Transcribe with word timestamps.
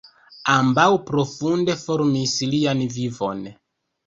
Ambaŭ 0.53 0.85
profunde 1.09 1.75
formis 1.83 2.35
lian 2.55 2.83
vivon. 2.97 3.47